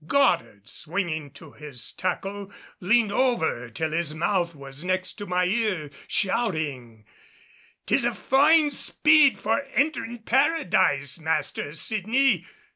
[0.07, 7.05] Goddard swinging to his tackle leaned over till his mouth was next my ear shouting,
[7.85, 12.47] "Tis a fine speed for enterin' Paradise, Master Sydney!"